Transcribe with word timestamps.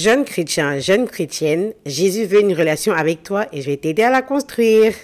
Jeune 0.00 0.24
chrétien, 0.24 0.78
jeune 0.78 1.08
chrétienne, 1.08 1.72
Jésus 1.84 2.24
veut 2.24 2.40
une 2.40 2.54
relation 2.54 2.92
avec 2.92 3.24
toi 3.24 3.46
et 3.52 3.62
je 3.62 3.66
vais 3.68 3.76
t'aider 3.76 4.04
à 4.04 4.10
la 4.10 4.22
construire. 4.22 4.94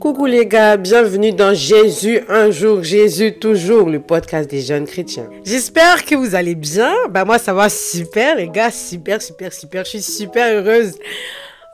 Coucou 0.00 0.24
les 0.24 0.46
gars, 0.46 0.78
bienvenue 0.78 1.32
dans 1.32 1.52
Jésus 1.52 2.20
un 2.30 2.50
jour, 2.50 2.82
Jésus 2.82 3.34
toujours, 3.34 3.90
le 3.90 4.00
podcast 4.00 4.50
des 4.50 4.62
jeunes 4.62 4.86
chrétiens. 4.86 5.28
J'espère 5.44 6.02
que 6.02 6.14
vous 6.14 6.34
allez 6.34 6.54
bien. 6.54 6.94
Bah 7.10 7.26
moi 7.26 7.38
ça 7.38 7.52
va 7.52 7.68
super 7.68 8.36
les 8.36 8.48
gars, 8.48 8.70
super 8.70 9.20
super 9.20 9.52
super. 9.52 9.84
Je 9.84 9.90
suis 9.90 10.02
super 10.02 10.50
heureuse 10.50 10.94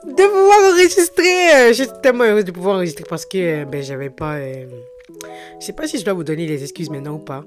de 0.05 0.11
pouvoir 0.11 0.73
enregistrer. 0.73 1.55
Euh, 1.55 1.67
je 1.69 1.83
suis 1.83 2.01
tellement 2.01 2.25
heureuse 2.25 2.43
de 2.43 2.51
pouvoir 2.51 2.75
enregistrer 2.75 3.05
parce 3.07 3.25
que 3.25 3.37
euh, 3.37 3.63
ben 3.63 3.81
j'avais 3.81 4.09
pas. 4.09 4.33
Euh, 4.33 4.65
je 5.59 5.65
sais 5.65 5.73
pas 5.73 5.87
si 5.87 5.99
je 5.99 6.05
dois 6.05 6.13
vous 6.13 6.23
donner 6.23 6.45
les 6.45 6.63
excuses 6.63 6.89
maintenant 6.89 7.15
ou 7.15 7.19
pas. 7.19 7.45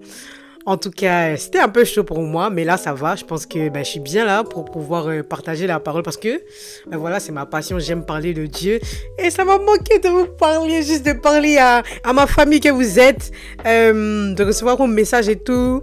En 0.69 0.77
tout 0.77 0.91
cas, 0.91 1.37
c'était 1.37 1.61
un 1.61 1.69
peu 1.69 1.85
chaud 1.85 2.03
pour 2.03 2.19
moi, 2.19 2.51
mais 2.51 2.65
là, 2.65 2.77
ça 2.77 2.93
va. 2.93 3.15
Je 3.15 3.25
pense 3.25 3.47
que 3.47 3.69
ben, 3.69 3.85
je 3.85 3.91
suis 3.91 4.01
bien 4.01 4.25
là 4.25 4.43
pour 4.43 4.65
pouvoir 4.65 5.07
euh, 5.07 5.23
partager 5.23 5.69
la 5.69 5.79
parole 5.79 6.03
parce 6.03 6.17
que, 6.17 6.43
ben, 6.89 6.97
voilà, 6.99 7.21
c'est 7.21 7.31
ma 7.31 7.47
passion. 7.47 7.79
J'aime 7.79 8.05
parler 8.05 8.35
de 8.35 8.47
Dieu. 8.47 8.81
Et 9.17 9.31
ça 9.31 9.45
m'a 9.45 9.59
manqué 9.59 10.01
de 10.01 10.09
vous 10.09 10.27
parler, 10.27 10.83
juste 10.83 11.07
de 11.07 11.13
parler 11.13 11.57
à, 11.57 11.85
ma 12.13 12.27
famille 12.27 12.59
que 12.59 12.71
vous 12.71 12.99
êtes, 12.99 13.31
euh, 13.65 14.35
de 14.35 14.43
recevoir 14.43 14.77
vos 14.77 14.89
messages 14.89 15.29
et 15.29 15.37
tout. 15.37 15.83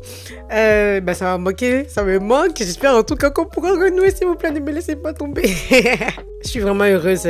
Euh, 0.52 1.00
ben, 1.00 1.14
ça 1.14 1.26
m'a 1.26 1.38
manqué, 1.38 1.86
ça 1.88 2.04
me 2.04 2.20
manque. 2.20 2.58
J'espère 2.58 2.94
en 2.94 3.04
tout 3.04 3.16
cas 3.16 3.30
qu'on 3.30 3.46
pourra 3.46 3.70
renouer, 3.70 4.12
s'il 4.14 4.28
vous 4.28 4.36
plaît. 4.36 4.52
Ne 4.52 4.60
me 4.60 4.72
laissez 4.74 4.98
pas 4.98 5.14
tomber. 5.14 5.50
je 6.44 6.50
suis 6.50 6.60
vraiment 6.60 6.86
heureuse 6.86 7.26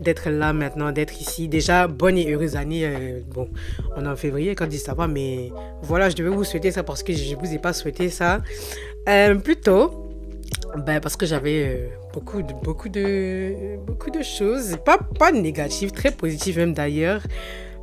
d'être 0.00 0.30
là 0.30 0.52
maintenant, 0.52 0.92
d'être 0.92 1.20
ici. 1.20 1.48
Déjà, 1.48 1.86
bonne 1.86 2.18
et 2.18 2.32
heureuse 2.32 2.56
année. 2.56 2.82
Euh, 2.84 3.20
bon, 3.26 3.48
on 3.96 4.04
est 4.04 4.08
en 4.08 4.16
février 4.16 4.54
quand 4.54 4.66
dit 4.66 4.78
ça 4.78 4.94
va, 4.94 5.06
mais 5.08 5.50
voilà, 5.82 6.10
je 6.10 6.16
devais 6.16 6.28
vous 6.28 6.44
souhaiter 6.44 6.70
ça 6.70 6.82
parce 6.82 7.02
que 7.02 7.12
je 7.12 7.34
ne 7.34 7.40
vous 7.40 7.52
ai 7.52 7.58
pas 7.58 7.72
souhaité 7.72 8.08
ça 8.10 8.42
euh, 9.08 9.34
plus 9.36 9.56
tôt. 9.56 10.02
Ben, 10.86 11.00
parce 11.00 11.16
que 11.16 11.26
j'avais 11.26 11.64
euh, 11.64 11.86
beaucoup 12.12 12.42
de 12.88 14.22
choses, 14.22 14.76
pas, 14.84 14.98
pas 15.18 15.32
négatives, 15.32 15.90
très 15.90 16.10
positives 16.10 16.58
même 16.58 16.74
d'ailleurs. 16.74 17.22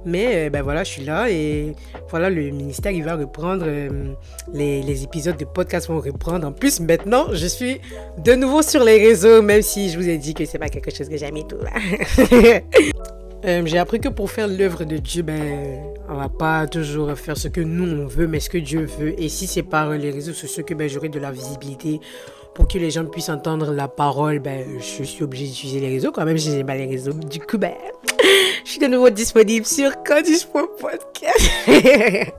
Mais 0.05 0.47
euh, 0.47 0.49
ben 0.49 0.61
voilà, 0.61 0.83
je 0.83 0.91
suis 0.91 1.03
là 1.03 1.29
et 1.29 1.75
voilà, 2.09 2.29
le 2.29 2.41
ministère, 2.51 2.91
il 2.91 3.03
va 3.03 3.15
reprendre, 3.15 3.65
euh, 3.67 4.13
les, 4.53 5.03
épisodes 5.03 5.37
de 5.37 5.45
podcast 5.45 5.87
vont 5.87 5.99
reprendre. 5.99 6.47
En 6.47 6.51
plus, 6.51 6.79
maintenant, 6.79 7.27
je 7.31 7.47
suis 7.47 7.79
de 8.17 8.33
nouveau 8.33 8.61
sur 8.61 8.83
les 8.83 8.97
réseaux, 8.97 9.41
même 9.41 9.61
si 9.61 9.89
je 9.89 9.97
vous 9.97 10.07
ai 10.07 10.17
dit 10.17 10.33
que 10.33 10.45
c'est 10.45 10.59
pas 10.59 10.69
quelque 10.69 10.93
chose 10.93 11.09
que 11.09 11.17
j'aime 11.17 11.37
et 11.37 11.47
tout. 11.47 11.57
euh, 13.45 13.61
J'ai 13.65 13.77
appris 13.77 13.99
que 13.99 14.09
pour 14.09 14.29
faire 14.29 14.47
l'œuvre 14.47 14.83
de 14.83 14.97
Dieu, 14.97 15.23
ben, 15.23 15.79
on 16.09 16.15
va 16.15 16.29
pas 16.29 16.67
toujours 16.67 17.13
faire 17.13 17.37
ce 17.37 17.47
que 17.47 17.61
nous 17.61 18.03
on 18.03 18.05
veut, 18.05 18.27
mais 18.27 18.39
ce 18.39 18.49
que 18.49 18.57
Dieu 18.57 18.87
veut. 18.99 19.19
Et 19.21 19.29
si 19.29 19.47
c'est 19.47 19.63
par 19.63 19.91
les 19.91 20.11
réseaux 20.11 20.33
sociaux 20.33 20.63
que 20.63 20.73
ben, 20.73 20.89
j'aurai 20.89 21.09
de 21.09 21.19
la 21.19 21.31
visibilité, 21.31 21.99
pour 22.53 22.67
que 22.67 22.77
les 22.77 22.91
gens 22.91 23.05
puissent 23.05 23.29
entendre 23.29 23.73
la 23.73 23.87
parole, 23.87 24.39
ben, 24.39 24.65
je 24.79 25.03
suis 25.03 25.23
obligé 25.23 25.47
d'utiliser 25.47 25.79
les 25.79 25.89
réseaux 25.89 26.11
quand 26.11 26.25
même 26.25 26.37
si 26.37 26.51
j'aime 26.51 26.67
pas 26.67 26.75
les 26.75 26.85
réseaux. 26.85 27.13
Du 27.13 27.39
coup, 27.39 27.57
ben, 27.57 27.73
je 28.63 28.69
suis 28.69 28.79
de 28.79 28.87
nouveau 28.87 29.09
disponible 29.09 29.65
sur 29.65 29.91
Podcast. 30.01 31.51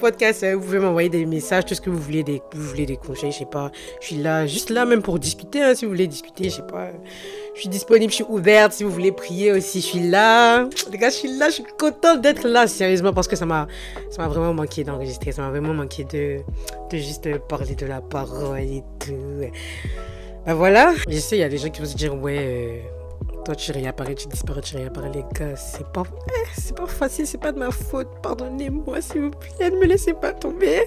Podcast, 0.00 0.44
vous 0.54 0.60
pouvez 0.60 0.78
m'envoyer 0.78 1.08
des 1.08 1.26
messages, 1.26 1.66
tout 1.66 1.74
ce 1.74 1.80
que 1.80 1.90
vous 1.90 1.98
voulez, 1.98 2.22
des, 2.22 2.42
vous 2.54 2.62
voulez 2.68 2.86
des 2.86 2.96
conseils, 2.96 3.30
je 3.30 3.38
sais 3.38 3.44
pas. 3.44 3.70
Je 4.00 4.06
suis 4.06 4.16
là, 4.16 4.46
juste 4.46 4.70
là 4.70 4.84
même 4.84 5.02
pour 5.02 5.18
discuter, 5.18 5.62
hein, 5.62 5.74
si 5.74 5.84
vous 5.84 5.90
voulez 5.90 6.06
discuter, 6.06 6.44
je 6.44 6.56
sais 6.56 6.62
pas. 6.62 6.90
Je 7.54 7.60
suis 7.60 7.68
disponible, 7.68 8.10
je 8.10 8.16
suis 8.16 8.24
ouverte, 8.28 8.72
si 8.72 8.84
vous 8.84 8.90
voulez 8.90 9.12
prier 9.12 9.52
aussi, 9.52 9.80
je 9.80 9.86
suis 9.86 10.08
là. 10.08 10.68
Les 10.90 10.98
gars, 10.98 11.10
je 11.10 11.16
suis 11.16 11.38
là, 11.38 11.50
je 11.50 11.54
suis 11.54 11.64
contente 11.78 12.22
d'être 12.22 12.48
là, 12.48 12.66
sérieusement, 12.66 13.12
parce 13.12 13.28
que 13.28 13.36
ça 13.36 13.44
m'a, 13.44 13.68
ça 14.10 14.22
m'a 14.22 14.28
vraiment 14.28 14.54
manqué 14.54 14.82
d'enregistrer, 14.84 15.32
ça 15.32 15.42
m'a 15.42 15.50
vraiment 15.50 15.74
manqué 15.74 16.04
de, 16.04 16.38
de 16.90 16.96
juste 16.96 17.28
parler 17.48 17.74
de 17.74 17.86
la 17.86 18.00
parole 18.00 18.58
et 18.60 18.82
tout. 18.98 19.42
Ben 20.46 20.54
voilà, 20.54 20.94
je 21.08 21.18
sais, 21.18 21.36
il 21.36 21.40
y 21.40 21.44
a 21.44 21.48
des 21.48 21.58
gens 21.58 21.68
qui 21.68 21.80
vont 21.80 21.86
se 21.86 21.96
dire, 21.96 22.14
ouais... 22.14 22.38
Euh, 22.38 23.01
toi, 23.44 23.54
tu 23.54 23.72
réapparais, 23.72 24.14
tu 24.14 24.28
disparais, 24.28 24.60
tu 24.60 24.76
réapparais, 24.76 25.10
les 25.12 25.24
gars. 25.34 25.56
C'est 25.56 25.86
pas, 25.88 26.04
c'est 26.56 26.76
pas 26.76 26.86
facile, 26.86 27.26
c'est 27.26 27.38
pas 27.38 27.52
de 27.52 27.58
ma 27.58 27.70
faute. 27.70 28.08
Pardonnez-moi, 28.22 29.00
s'il 29.00 29.22
vous 29.22 29.30
plaît. 29.30 29.70
Ne 29.70 29.76
me 29.76 29.86
laissez 29.86 30.14
pas 30.14 30.32
tomber. 30.32 30.82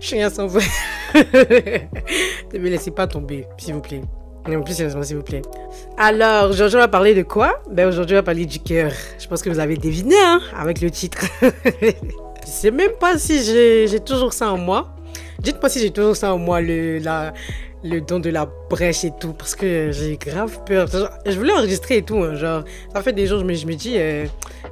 Je 0.00 0.06
suis 0.06 0.16
rien 0.16 0.30
sans 0.30 0.46
vous. 0.46 0.60
ne 1.14 2.58
me 2.58 2.68
laissez 2.68 2.90
pas 2.90 3.06
tomber, 3.06 3.46
s'il 3.58 3.74
vous 3.74 3.80
plaît. 3.80 4.02
Et 4.46 4.56
en 4.56 4.62
plus, 4.62 4.74
sérieusement, 4.74 5.02
s'il 5.02 5.16
vous 5.16 5.22
plaît. 5.22 5.42
Alors, 5.96 6.50
aujourd'hui, 6.50 6.76
on 6.76 6.80
va 6.80 6.88
parler 6.88 7.14
de 7.14 7.22
quoi? 7.22 7.62
Ben, 7.70 7.88
aujourd'hui, 7.88 8.14
on 8.16 8.18
va 8.18 8.22
parler 8.22 8.44
du 8.44 8.58
cœur. 8.58 8.92
Je 9.18 9.26
pense 9.26 9.42
que 9.42 9.48
vous 9.48 9.58
avez 9.58 9.76
deviné, 9.76 10.16
hein, 10.22 10.40
avec 10.54 10.80
le 10.80 10.90
titre. 10.90 11.24
Je 11.42 12.50
sais 12.50 12.70
même 12.70 12.92
pas 13.00 13.16
si 13.16 13.42
j'ai 13.42 14.00
toujours 14.00 14.34
ça 14.34 14.52
en 14.52 14.58
moi. 14.58 14.94
Dites-moi 15.38 15.70
si 15.70 15.80
j'ai 15.80 15.90
toujours 15.90 16.14
ça 16.14 16.34
en 16.34 16.38
moi, 16.38 16.60
le, 16.60 16.98
le 17.82 18.00
don 18.00 18.20
de 18.20 18.28
la 18.28 18.46
et 18.80 19.12
tout 19.18 19.32
parce 19.32 19.54
que 19.54 19.90
j'ai 19.92 20.16
grave 20.16 20.60
peur. 20.64 20.88
Je 21.26 21.36
voulais 21.36 21.52
enregistrer 21.52 21.98
et 21.98 22.02
tout, 22.02 22.18
hein, 22.18 22.34
genre 22.34 22.64
ça 22.92 23.02
fait 23.02 23.12
des 23.12 23.26
jours 23.26 23.44
mais 23.44 23.54
je 23.54 23.66
me 23.66 23.74
dis 23.74 23.94
euh, 23.96 24.26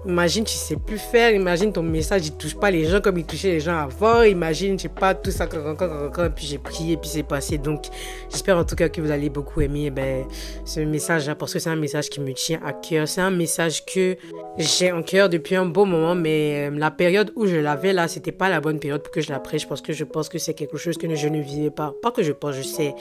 imagine 0.07 0.45
tu 0.45 0.55
sais 0.55 0.77
plus 0.77 0.99
faire, 0.99 1.33
imagine 1.33 1.73
ton 1.73 1.83
message 1.83 2.27
il 2.27 2.33
touche 2.33 2.55
pas 2.55 2.71
les 2.71 2.85
gens 2.85 3.01
comme 3.01 3.19
il 3.19 3.25
touchait 3.25 3.53
les 3.53 3.61
gens 3.61 3.79
avant, 3.79 4.23
imagine 4.23 4.79
je 4.79 4.83
sais 4.83 4.89
pas 4.89 5.15
tout 5.15 5.31
ça 5.31 5.47
encore 5.67 6.31
puis 6.35 6.47
j'ai 6.47 6.59
prié 6.59 6.97
puis 6.97 7.09
c'est 7.09 7.23
passé. 7.23 7.59
Donc 7.59 7.85
j'espère 8.31 8.59
en 8.59 8.65
tout 8.65 8.77
cas 8.77 8.89
que 8.89 9.01
vous 9.01 9.11
allez 9.11 9.31
beaucoup 9.31 9.61
aimer 9.61 9.91
ben 9.91 10.25
ce 10.65 10.81
message 10.81 11.27
là 11.27 11.35
parce 11.35 11.53
que 11.53 11.59
c'est 11.59 11.71
un 11.71 11.77
message 11.77 12.09
qui 12.11 12.21
me 12.21 12.33
tient 12.33 12.61
à 12.65 12.73
cœur, 12.73 13.07
c'est 13.09 13.21
un 13.21 13.31
message 13.31 13.85
que 13.85 14.17
j'ai 14.59 14.93
en 14.93 15.03
cœur 15.03 15.29
depuis 15.29 15.57
un 15.57 15.67
bon 15.67 15.87
moment 15.87 16.15
mais 16.15 16.69
euh, 16.69 16.77
la 16.77 16.91
période 16.91 17.33
où 17.37 17.47
je 17.47 17.57
l'avais 17.57 17.93
là, 17.93 18.09
c'était 18.09 18.33
pas 18.33 18.49
la 18.49 18.61
bonne 18.61 18.79
période 18.79 19.03
pour 19.03 19.13
que 19.13 19.21
je 19.21 19.31
la 19.31 19.41
prêche 19.41 19.67
parce 19.69 19.81
que 19.81 19.93
je 19.93 20.05
pense 20.05 20.29
que 20.29 20.39
c'est 20.39 20.55
quelque 20.55 20.77
chose 20.77 20.97
que 20.99 21.13
je 21.15 21.29
ne 21.29 21.41
vivais 21.41 21.71
pas, 21.71 21.95
pas 22.03 22.11
que 22.11 22.23
je 22.23 22.33
pense, 22.33 22.55
je 22.57 22.63
sais. 22.63 22.95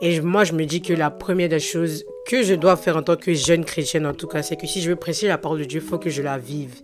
Et 0.00 0.20
moi, 0.36 0.44
je 0.44 0.52
me 0.52 0.66
dis 0.66 0.82
que 0.82 0.92
la 0.92 1.10
première 1.10 1.48
des 1.48 1.60
choses 1.60 2.04
que 2.26 2.42
je 2.42 2.52
dois 2.52 2.76
faire 2.76 2.98
en 2.98 3.02
tant 3.02 3.16
que 3.16 3.32
jeune 3.32 3.64
chrétienne, 3.64 4.04
en 4.04 4.12
tout 4.12 4.26
cas, 4.26 4.42
c'est 4.42 4.56
que 4.56 4.66
si 4.66 4.82
je 4.82 4.90
veux 4.90 4.96
prêcher 4.96 5.28
la 5.28 5.38
parole 5.38 5.60
de 5.60 5.64
Dieu, 5.64 5.80
il 5.82 5.88
faut 5.88 5.96
que 5.96 6.10
je 6.10 6.20
la 6.20 6.36
vive. 6.36 6.74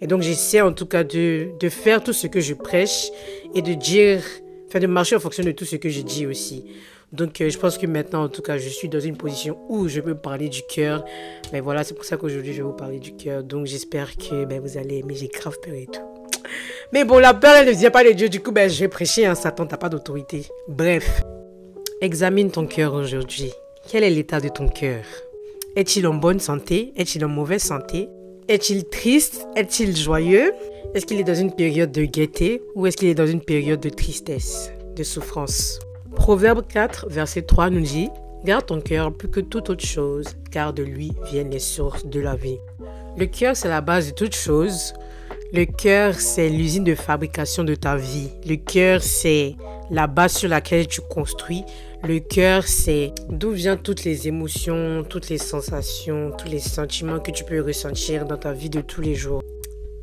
Et 0.00 0.06
donc, 0.06 0.22
j'essaie 0.22 0.60
en 0.60 0.72
tout 0.72 0.86
cas 0.86 1.02
de, 1.02 1.48
faire 1.70 2.04
tout 2.04 2.12
ce 2.12 2.28
que 2.28 2.38
je 2.38 2.54
prêche 2.54 3.08
et 3.52 3.62
de 3.62 3.74
dire, 3.74 4.22
enfin, 4.68 4.78
de 4.78 4.86
marcher 4.86 5.16
en 5.16 5.18
fonction 5.18 5.42
de 5.42 5.50
tout 5.50 5.64
ce 5.64 5.74
que 5.74 5.88
je 5.88 6.02
dis 6.02 6.24
aussi. 6.24 6.66
Donc, 7.12 7.40
euh, 7.40 7.50
je 7.50 7.58
pense 7.58 7.78
que 7.78 7.86
maintenant, 7.88 8.22
en 8.22 8.28
tout 8.28 8.42
cas, 8.42 8.58
je 8.58 8.68
suis 8.68 8.88
dans 8.88 9.00
une 9.00 9.16
position 9.16 9.58
où 9.68 9.88
je 9.88 10.00
peux 10.00 10.14
parler 10.14 10.48
du 10.48 10.62
cœur. 10.62 11.04
Mais 11.52 11.58
voilà, 11.58 11.82
c'est 11.82 11.94
pour 11.94 12.04
ça 12.04 12.16
qu'aujourd'hui, 12.16 12.52
je 12.52 12.58
vais 12.58 12.68
vous 12.68 12.76
parler 12.76 13.00
du 13.00 13.16
cœur. 13.16 13.42
Donc, 13.42 13.66
j'espère 13.66 14.16
que 14.16 14.44
ben, 14.44 14.60
vous 14.60 14.78
allez 14.78 14.98
aimer. 14.98 15.16
J'ai 15.16 15.26
grave 15.26 15.56
peur 15.60 15.74
et 15.74 15.88
tout. 15.92 16.48
Mais 16.92 17.04
bon, 17.04 17.18
la 17.18 17.34
peur, 17.34 17.56
elle 17.56 17.66
ne 17.66 17.72
vient 17.72 17.90
pas 17.90 18.04
de 18.04 18.12
Dieu. 18.12 18.28
Du 18.28 18.38
coup, 18.38 18.52
ben, 18.52 18.70
je 18.70 18.78
vais 18.78 18.88
prêcher. 18.88 19.26
Hein, 19.26 19.34
Satan, 19.34 19.66
t'as 19.66 19.78
pas 19.78 19.88
d'autorité. 19.88 20.46
Bref. 20.68 21.24
Examine 22.04 22.50
ton 22.50 22.66
cœur 22.66 22.92
aujourd'hui. 22.92 23.50
Quel 23.88 24.04
est 24.04 24.10
l'état 24.10 24.38
de 24.38 24.50
ton 24.50 24.68
cœur? 24.68 25.06
Est-il 25.74 26.06
en 26.06 26.12
bonne 26.12 26.38
santé? 26.38 26.92
Est-il 26.98 27.24
en 27.24 27.30
mauvaise 27.30 27.62
santé? 27.62 28.10
Est-il 28.46 28.84
triste? 28.84 29.46
Est-il 29.56 29.96
joyeux? 29.96 30.52
Est-ce 30.94 31.06
qu'il 31.06 31.18
est 31.18 31.24
dans 31.24 31.34
une 31.34 31.54
période 31.54 31.92
de 31.92 32.04
gaieté 32.04 32.60
ou 32.74 32.86
est-ce 32.86 32.98
qu'il 32.98 33.08
est 33.08 33.14
dans 33.14 33.26
une 33.26 33.40
période 33.40 33.80
de 33.80 33.88
tristesse, 33.88 34.70
de 34.94 35.02
souffrance? 35.02 35.78
Proverbe 36.14 36.66
4, 36.68 37.08
verset 37.08 37.40
3 37.40 37.70
nous 37.70 37.80
dit 37.80 38.10
Garde 38.44 38.66
ton 38.66 38.82
cœur 38.82 39.10
plus 39.10 39.30
que 39.30 39.40
toute 39.40 39.70
autre 39.70 39.86
chose, 39.86 40.26
car 40.50 40.74
de 40.74 40.82
lui 40.82 41.12
viennent 41.32 41.48
les 41.48 41.58
sources 41.58 42.04
de 42.04 42.20
la 42.20 42.36
vie. 42.36 42.58
Le 43.16 43.24
cœur, 43.24 43.56
c'est 43.56 43.68
la 43.68 43.80
base 43.80 44.08
de 44.08 44.12
toute 44.12 44.36
chose. 44.36 44.92
Le 45.54 45.64
cœur, 45.64 46.16
c'est 46.16 46.50
l'usine 46.50 46.84
de 46.84 46.94
fabrication 46.94 47.64
de 47.64 47.74
ta 47.74 47.96
vie. 47.96 48.28
Le 48.46 48.56
cœur, 48.56 49.02
c'est 49.02 49.54
la 49.90 50.06
base 50.06 50.32
sur 50.32 50.48
laquelle 50.48 50.86
tu 50.86 51.00
construis. 51.00 51.64
Le 52.06 52.20
cœur, 52.20 52.64
c'est 52.68 53.12
d'où 53.30 53.52
viennent 53.52 53.78
toutes 53.78 54.04
les 54.04 54.28
émotions, 54.28 55.04
toutes 55.08 55.30
les 55.30 55.38
sensations, 55.38 56.32
tous 56.36 56.48
les 56.48 56.58
sentiments 56.58 57.18
que 57.18 57.30
tu 57.30 57.44
peux 57.44 57.62
ressentir 57.62 58.26
dans 58.26 58.36
ta 58.36 58.52
vie 58.52 58.68
de 58.68 58.82
tous 58.82 59.00
les 59.00 59.14
jours. 59.14 59.42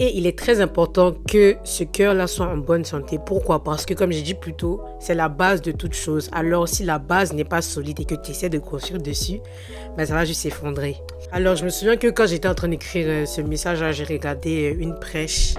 Et 0.03 0.17
il 0.17 0.25
est 0.25 0.35
très 0.35 0.61
important 0.61 1.13
que 1.27 1.57
ce 1.63 1.83
cœur-là 1.83 2.25
soit 2.25 2.47
en 2.47 2.57
bonne 2.57 2.83
santé. 2.83 3.19
Pourquoi? 3.23 3.63
Parce 3.63 3.85
que 3.85 3.93
comme 3.93 4.11
j'ai 4.11 4.23
dit 4.23 4.33
plus 4.33 4.55
tôt, 4.55 4.81
c'est 4.99 5.13
la 5.13 5.29
base 5.29 5.61
de 5.61 5.71
toute 5.71 5.93
chose. 5.93 6.27
Alors 6.31 6.67
si 6.67 6.83
la 6.83 6.97
base 6.97 7.33
n'est 7.33 7.43
pas 7.43 7.61
solide 7.61 7.99
et 7.99 8.05
que 8.05 8.15
tu 8.15 8.31
essaies 8.31 8.49
de 8.49 8.57
construire 8.57 8.99
dessus, 8.99 9.41
ben 9.95 10.07
ça 10.07 10.15
va 10.15 10.25
juste 10.25 10.41
s'effondrer. 10.41 10.95
Alors 11.31 11.55
je 11.55 11.65
me 11.65 11.69
souviens 11.69 11.97
que 11.97 12.07
quand 12.07 12.25
j'étais 12.25 12.47
en 12.47 12.55
train 12.55 12.69
d'écrire 12.69 13.05
euh, 13.07 13.25
ce 13.27 13.41
message-là, 13.41 13.91
j'ai 13.91 14.03
regardé 14.03 14.73
euh, 14.73 14.81
une 14.81 14.97
prêche 14.97 15.53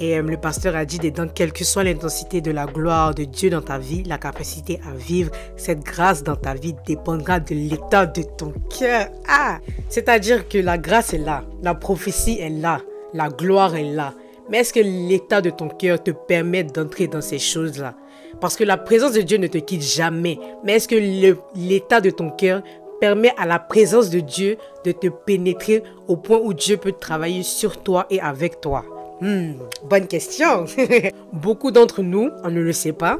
et 0.00 0.16
euh, 0.16 0.22
le 0.22 0.38
pasteur 0.38 0.74
a 0.74 0.86
dit 0.86 0.98
dans 1.10 1.28
quelle 1.28 1.52
que 1.52 1.62
soit 1.62 1.84
l'intensité 1.84 2.40
de 2.40 2.52
la 2.52 2.64
gloire 2.64 3.14
de 3.14 3.24
Dieu 3.24 3.50
dans 3.50 3.60
ta 3.60 3.76
vie, 3.76 4.04
la 4.04 4.16
capacité 4.16 4.80
à 4.90 4.96
vivre 4.96 5.30
cette 5.58 5.80
grâce 5.80 6.22
dans 6.22 6.36
ta 6.36 6.54
vie 6.54 6.74
dépendra 6.86 7.40
de 7.40 7.54
l'état 7.54 8.06
de 8.06 8.22
ton 8.22 8.54
cœur. 8.78 9.08
Ah, 9.28 9.58
c'est-à-dire 9.90 10.48
que 10.48 10.56
la 10.56 10.78
grâce 10.78 11.12
est 11.12 11.18
là, 11.18 11.44
la 11.62 11.74
prophétie 11.74 12.38
est 12.40 12.48
là, 12.48 12.80
la 13.14 13.28
gloire 13.28 13.76
est 13.76 13.92
là. 13.92 14.14
Mais 14.48 14.58
est-ce 14.58 14.72
que 14.72 14.80
l'état 14.80 15.40
de 15.40 15.50
ton 15.50 15.68
cœur 15.68 16.02
te 16.02 16.10
permet 16.12 16.64
d'entrer 16.64 17.08
dans 17.08 17.20
ces 17.20 17.38
choses-là? 17.38 17.94
Parce 18.40 18.56
que 18.56 18.64
la 18.64 18.76
présence 18.76 19.12
de 19.12 19.22
Dieu 19.22 19.38
ne 19.38 19.46
te 19.46 19.58
quitte 19.58 19.82
jamais. 19.82 20.38
Mais 20.64 20.74
est-ce 20.74 20.88
que 20.88 21.36
l'état 21.56 22.00
de 22.00 22.10
ton 22.10 22.30
cœur 22.30 22.62
permet 23.00 23.32
à 23.38 23.46
la 23.46 23.58
présence 23.58 24.10
de 24.10 24.20
Dieu 24.20 24.56
de 24.84 24.92
te 24.92 25.08
pénétrer 25.08 25.82
au 26.06 26.16
point 26.16 26.38
où 26.38 26.54
Dieu 26.54 26.76
peut 26.76 26.92
travailler 26.92 27.42
sur 27.42 27.82
toi 27.82 28.06
et 28.10 28.20
avec 28.20 28.60
toi? 28.60 28.84
Hmm, 29.20 29.54
bonne 29.88 30.06
question. 30.06 30.66
Beaucoup 31.32 31.70
d'entre 31.70 32.02
nous, 32.02 32.30
on 32.44 32.50
ne 32.50 32.60
le 32.60 32.72
sait 32.72 32.92
pas, 32.92 33.18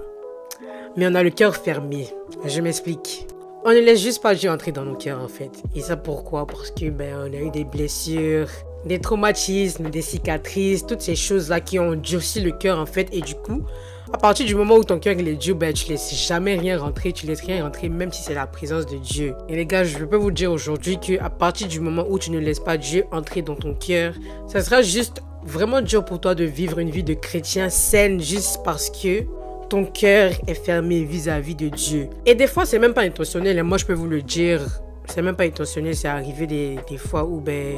mais 0.97 1.07
on 1.09 1.15
a 1.15 1.23
le 1.23 1.31
cœur 1.31 1.57
fermé. 1.57 2.09
Je 2.45 2.61
m'explique. 2.61 3.27
On 3.65 3.71
ne 3.71 3.81
laisse 3.81 4.01
juste 4.01 4.23
pas 4.23 4.35
Dieu 4.35 4.51
entrer 4.51 4.73
dans 4.73 4.85
nos 4.85 4.95
cœurs 4.95 5.21
en 5.21 5.29
fait. 5.29 5.51
Et 5.75 5.81
ça 5.81 5.97
pourquoi? 5.97 6.47
Parce 6.47 6.71
que 6.71 6.91
ben 6.91 7.15
on 7.19 7.33
a 7.33 7.41
eu 7.41 7.51
des 7.51 7.65
blessures, 7.65 8.49
des 8.87 9.01
traumatismes, 9.01 9.91
des 9.91 10.03
cicatrices, 10.03 10.87
toutes 10.87 11.03
ces 11.03 11.17
choses-là 11.17 11.61
qui 11.61 11.79
ont 11.79 11.95
durci 11.95 12.41
le 12.41 12.53
cœur 12.53 12.79
en 12.79 12.87
fait. 12.87 13.09
Et 13.13 13.21
du 13.21 13.35
coup, 13.35 13.65
à 14.13 14.19
partir 14.19 14.47
du 14.47 14.55
moment 14.55 14.77
où 14.77 14.85
ton 14.85 15.01
cœur 15.01 15.19
est 15.19 15.35
dur, 15.35 15.57
ben, 15.57 15.73
tu 15.73 15.89
laisses 15.89 16.15
jamais 16.15 16.55
rien 16.55 16.79
rentrer, 16.79 17.13
tu 17.13 17.27
laisses 17.27 17.41
rien 17.41 17.65
rentrer, 17.65 17.89
même 17.89 18.13
si 18.13 18.23
c'est 18.23 18.35
la 18.35 18.47
présence 18.47 18.87
de 18.87 18.97
Dieu. 18.99 19.35
Et 19.49 19.57
les 19.57 19.67
gars, 19.67 19.83
je 19.83 20.05
peux 20.05 20.17
vous 20.17 20.31
dire 20.31 20.53
aujourd'hui 20.53 20.99
que 20.99 21.21
à 21.21 21.29
partir 21.29 21.67
du 21.67 21.81
moment 21.81 22.07
où 22.09 22.19
tu 22.19 22.31
ne 22.31 22.39
laisses 22.39 22.61
pas 22.61 22.77
Dieu 22.77 23.05
entrer 23.11 23.43
dans 23.43 23.57
ton 23.57 23.75
cœur, 23.75 24.15
ça 24.47 24.63
sera 24.63 24.83
juste 24.83 25.23
vraiment 25.43 25.81
dur 25.81 26.05
pour 26.05 26.21
toi 26.21 26.35
de 26.35 26.45
vivre 26.45 26.79
une 26.79 26.91
vie 26.91 27.03
de 27.03 27.15
chrétien 27.15 27.69
saine 27.69 28.21
juste 28.21 28.61
parce 28.65 28.91
que 28.91 29.25
ton 29.69 29.85
cœur 29.85 30.31
est 30.47 30.55
fermé 30.55 31.03
vis-à-vis 31.03 31.57
de 31.57 31.69
Dieu. 31.69 32.09
Et 32.25 32.37
des 32.37 32.47
fois, 32.47 32.65
c'est 32.65 32.79
même 32.79 32.95
pas 32.95 33.03
intentionnel. 33.03 33.59
Et 33.59 33.63
moi, 33.63 33.79
je 33.79 33.85
peux 33.85 33.93
vous 33.93 34.07
le 34.07 34.23
dire, 34.23 34.61
c'est 35.07 35.23
même 35.23 35.35
pas 35.35 35.45
intentionnel. 35.45 35.97
C'est 35.97 36.07
arrivé 36.07 36.47
des, 36.47 36.79
des 36.89 36.99
fois 36.99 37.25
où 37.25 37.41
ben 37.41 37.75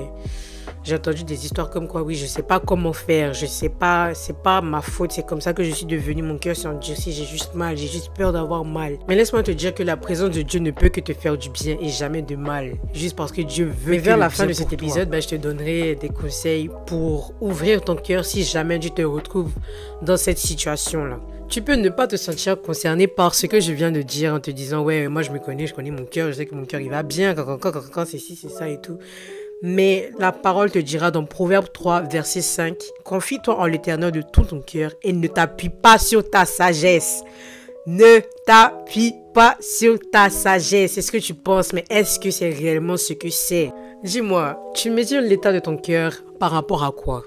j'ai 0.88 0.94
entendu 0.94 1.23
des 1.23 1.44
histoires 1.44 1.69
comme 1.69 1.87
quoi, 1.87 2.02
oui, 2.02 2.14
je 2.14 2.25
sais 2.25 2.43
pas 2.43 2.61
comment 2.61 2.94
faire, 2.94 3.35
je 3.35 3.44
sais 3.44 3.69
pas, 3.69 4.14
c'est 4.14 4.38
pas 4.38 4.62
ma 4.62 4.81
faute, 4.81 5.12
c'est 5.12 5.26
comme 5.26 5.43
ça 5.43 5.52
que 5.52 5.62
je 5.62 5.70
suis 5.70 5.85
devenu, 5.85 6.23
mon 6.23 6.38
cœur 6.38 6.56
s'est 6.56 6.67
endurci, 6.67 7.12
j'ai 7.12 7.26
juste 7.26 7.55
mal, 7.55 7.76
j'ai 7.76 7.88
juste 7.88 8.11
peur 8.17 8.32
d'avoir 8.32 8.64
mal. 8.64 8.96
Mais 9.06 9.14
laisse-moi 9.14 9.43
te 9.43 9.50
dire 9.50 9.75
que 9.75 9.82
la 9.82 9.99
présence 9.99 10.31
de 10.31 10.40
Dieu 10.40 10.61
ne 10.61 10.70
peut 10.70 10.88
que 10.88 11.00
te 11.00 11.12
faire 11.12 11.37
du 11.37 11.50
bien 11.50 11.76
et 11.79 11.90
jamais 11.90 12.23
de 12.23 12.37
mal, 12.37 12.76
juste 12.94 13.17
parce 13.17 13.32
que 13.32 13.43
Dieu 13.43 13.67
veut. 13.67 13.90
Mais 13.90 13.99
vers 13.99 14.17
la 14.17 14.31
fin 14.31 14.46
de 14.46 14.55
cet 14.55 14.73
épisode, 14.73 15.11
ben, 15.11 15.20
je 15.20 15.29
te 15.29 15.35
donnerai 15.35 15.94
des 15.94 16.08
conseils 16.08 16.70
pour 16.87 17.34
ouvrir 17.43 17.82
ton 17.82 17.94
cœur 17.94 18.25
si 18.25 18.43
jamais 18.43 18.79
tu 18.79 18.91
te 18.91 19.02
retrouves 19.02 19.52
dans 20.00 20.17
cette 20.17 20.38
situation-là. 20.38 21.20
Tu 21.50 21.61
peux 21.61 21.75
ne 21.75 21.91
pas 21.91 22.06
te 22.06 22.17
sentir 22.17 22.61
concerné 22.61 23.08
par 23.08 23.34
ce 23.34 23.46
que 23.46 23.61
je 23.61 23.73
viens 23.73 23.91
de 23.91 24.00
dire 24.00 24.32
en 24.32 24.41
te 24.41 24.50
disant 24.50 24.82
ouais 24.82 25.08
moi 25.08 25.20
je 25.20 25.32
me 25.32 25.38
connais, 25.38 25.67
je 25.67 25.75
connais 25.75 25.91
mon 25.91 26.05
cœur, 26.05 26.29
je 26.29 26.32
sais 26.32 26.46
que 26.46 26.55
mon 26.55 26.64
cœur 26.64 26.81
il 26.81 26.91
va 26.91 27.02
bien 27.02 27.34
quand, 27.34 27.58
quand, 27.58 27.73
quand, 27.73 27.91
quand 27.91 28.06
c'est 28.06 28.19
ci, 28.19 28.37
c'est 28.37 28.50
ça 28.50 28.69
et 28.69 28.81
tout. 28.81 28.99
Mais 29.62 30.10
la 30.19 30.31
parole 30.31 30.70
te 30.70 30.78
dira 30.78 31.10
dans 31.10 31.25
Proverbe 31.25 31.72
3, 31.72 32.02
verset 32.02 32.43
5, 32.43 32.76
Confie-toi 33.05 33.58
en 33.58 33.66
l'éternel 33.66 34.12
de 34.12 34.22
tout 34.22 34.44
ton 34.44 34.60
cœur 34.60 34.93
et 35.02 35.12
ne 35.12 35.26
t'appuie 35.26 35.70
pas 35.70 35.99
sur 35.99 36.28
ta 36.28 36.44
sagesse. 36.44 37.22
Ne 37.87 38.20
t'appuie 38.46 39.14
pas 39.34 39.56
sur 39.60 39.99
ta 40.12 40.31
sagesse. 40.31 40.93
C'est 40.93 41.02
ce 41.02 41.10
que 41.10 41.19
tu 41.19 41.34
penses, 41.34 41.72
mais 41.72 41.84
est-ce 41.90 42.20
que 42.20 42.31
c'est 42.31 42.50
réellement 42.50 42.96
ce 42.96 43.14
que 43.14 43.31
c'est? 43.31 43.72
Dis-moi, 44.05 44.62
tu 44.75 44.90
mesures 44.90 45.22
l'état 45.22 45.52
de 45.52 45.58
ton 45.58 45.76
cœur 45.76 46.12
par 46.38 46.52
rapport 46.52 46.84
à 46.84 46.93
quoi? 46.93 47.25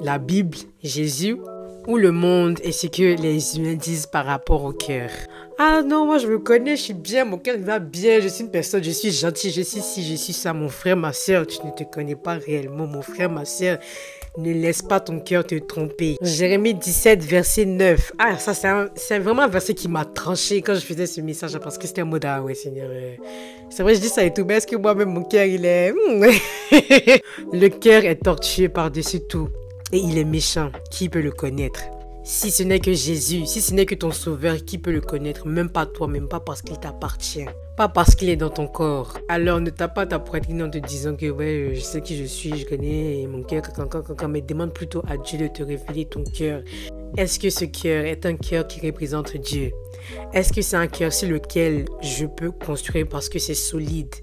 La 0.00 0.18
Bible, 0.18 0.56
Jésus 0.82 1.36
ou 1.86 1.96
le 1.96 2.12
monde 2.12 2.58
et 2.62 2.72
ce 2.72 2.86
que 2.86 3.20
les 3.20 3.56
humains 3.56 3.74
disent 3.74 4.06
par 4.06 4.26
rapport 4.26 4.64
au 4.64 4.72
cœur. 4.72 5.10
Ah 5.58 5.82
non, 5.82 6.06
moi 6.06 6.18
je 6.18 6.26
me 6.26 6.38
connais, 6.38 6.76
je 6.76 6.82
suis 6.82 6.94
bien, 6.94 7.24
mon 7.24 7.38
cœur 7.38 7.56
va 7.58 7.78
bien, 7.78 8.20
je 8.20 8.28
suis 8.28 8.44
une 8.44 8.50
personne, 8.50 8.82
je 8.82 8.90
suis 8.90 9.12
gentil, 9.12 9.50
je 9.50 9.62
suis 9.62 9.80
ci, 9.80 10.02
je 10.02 10.16
suis 10.16 10.32
ça. 10.32 10.52
Mon 10.52 10.68
frère, 10.68 10.96
ma 10.96 11.12
soeur, 11.12 11.46
tu 11.46 11.58
ne 11.64 11.70
te 11.70 11.84
connais 11.84 12.16
pas 12.16 12.34
réellement. 12.34 12.86
Mon 12.86 13.02
frère, 13.02 13.30
ma 13.30 13.44
soeur, 13.44 13.78
ne 14.38 14.52
laisse 14.52 14.82
pas 14.82 14.98
ton 14.98 15.20
cœur 15.20 15.46
te 15.46 15.54
tromper. 15.56 16.16
Jérémie 16.22 16.74
17, 16.74 17.22
verset 17.22 17.66
9. 17.66 18.12
Ah, 18.18 18.38
ça, 18.38 18.54
c'est 18.94 19.18
vraiment 19.18 19.42
un 19.42 19.48
verset 19.48 19.74
qui 19.74 19.88
m'a 19.88 20.04
tranché 20.04 20.62
quand 20.62 20.74
je 20.74 20.80
faisais 20.80 21.06
ce 21.06 21.20
message 21.20 21.58
parce 21.58 21.76
que 21.76 21.86
c'était 21.86 22.00
un 22.00 22.06
mode, 22.06 22.24
ah 22.24 22.42
Seigneur. 22.54 22.88
Euh, 22.90 23.14
c'est 23.70 23.82
vrai, 23.82 23.94
je 23.94 24.00
dis 24.00 24.08
ça 24.08 24.24
et 24.24 24.32
tout, 24.32 24.44
mais 24.44 24.54
est-ce 24.54 24.66
que 24.66 24.76
moi-même, 24.76 25.10
mon 25.10 25.22
cœur, 25.24 25.44
il 25.44 25.64
est. 25.64 25.92
Hmm, 25.92 26.24
le 27.52 27.68
cœur 27.68 28.04
est 28.04 28.16
tortueux 28.16 28.68
par-dessus 28.68 29.20
tout 29.20 29.48
et 29.92 29.98
il 29.98 30.18
est 30.18 30.24
méchant. 30.24 30.70
Qui 30.90 31.08
peut 31.08 31.20
le 31.20 31.30
connaître? 31.30 31.82
Si 32.24 32.52
ce 32.52 32.62
n'est 32.62 32.78
que 32.78 32.92
Jésus, 32.92 33.46
si 33.46 33.60
ce 33.60 33.74
n'est 33.74 33.84
que 33.84 33.96
ton 33.96 34.12
Sauveur, 34.12 34.64
qui 34.64 34.78
peut 34.78 34.92
le 34.92 35.00
connaître? 35.00 35.46
Même 35.46 35.68
pas 35.68 35.86
toi, 35.86 36.06
même 36.06 36.28
pas 36.28 36.38
parce 36.38 36.62
qu'il 36.62 36.78
t'appartient. 36.78 37.46
Pas 37.76 37.88
parce 37.88 38.14
qu'il 38.14 38.28
est 38.28 38.36
dans 38.36 38.50
ton 38.50 38.68
corps. 38.68 39.18
Alors 39.28 39.60
ne 39.60 39.70
tape 39.70 39.94
pas 39.94 40.06
ta 40.06 40.20
poitrine 40.20 40.62
en 40.62 40.70
te 40.70 40.78
disant 40.78 41.16
que 41.16 41.28
ouais, 41.28 41.72
je 41.74 41.80
sais 41.80 42.00
qui 42.00 42.16
je 42.16 42.24
suis, 42.24 42.56
je 42.56 42.64
connais 42.64 43.26
mon 43.28 43.42
cœur, 43.42 43.62
mais 44.28 44.40
demande 44.40 44.72
plutôt 44.72 45.02
à 45.08 45.16
Dieu 45.16 45.38
de 45.38 45.48
te 45.48 45.64
révéler 45.64 46.04
ton 46.04 46.22
cœur. 46.22 46.62
Est-ce 47.16 47.40
que 47.40 47.50
ce 47.50 47.64
cœur 47.64 48.04
est 48.04 48.24
un 48.24 48.36
cœur 48.36 48.68
qui 48.68 48.80
représente 48.86 49.36
Dieu? 49.36 49.72
Est-ce 50.32 50.52
que 50.52 50.62
c'est 50.62 50.76
un 50.76 50.86
cœur 50.86 51.12
sur 51.12 51.28
lequel 51.28 51.86
je 52.02 52.26
peux 52.26 52.52
construire 52.52 53.08
parce 53.08 53.28
que 53.28 53.40
c'est 53.40 53.54
solide? 53.54 54.14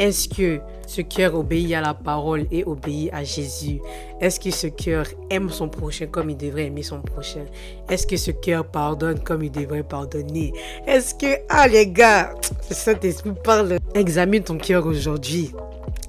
Est-ce 0.00 0.30
que 0.30 0.60
ce 0.86 1.02
cœur 1.02 1.34
obéit 1.34 1.74
à 1.74 1.82
la 1.82 1.92
parole 1.92 2.46
et 2.50 2.64
obéit 2.64 3.10
à 3.12 3.22
Jésus? 3.22 3.80
Est-ce 4.18 4.40
que 4.40 4.50
ce 4.50 4.66
cœur 4.66 5.04
aime 5.28 5.50
son 5.50 5.68
prochain 5.68 6.06
comme 6.06 6.30
il 6.30 6.38
devrait 6.38 6.66
aimer 6.66 6.82
son 6.82 7.02
prochain? 7.02 7.44
Est-ce 7.90 8.06
que 8.06 8.16
ce 8.16 8.30
cœur 8.30 8.64
pardonne 8.64 9.20
comme 9.20 9.44
il 9.44 9.50
devrait 9.50 9.82
pardonner? 9.82 10.54
Est-ce 10.86 11.14
que, 11.14 11.42
ah 11.50 11.68
les 11.68 11.86
gars, 11.86 12.34
le 12.70 12.74
Saint-Esprit 12.74 13.32
parle? 13.44 13.76
Examine 13.94 14.42
ton 14.42 14.56
cœur 14.56 14.86
aujourd'hui. 14.86 15.52